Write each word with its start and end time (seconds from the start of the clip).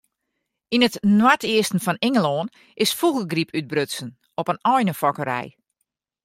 Yn 0.75 0.85
it 0.87 0.95
noardeasten 1.17 1.81
fan 1.85 2.01
Ingelân 2.07 2.47
is 2.83 2.91
fûgelgryp 2.99 3.49
útbrutsen 3.57 4.09
op 4.39 4.49
in 4.51 4.63
einefokkerij. 4.73 5.49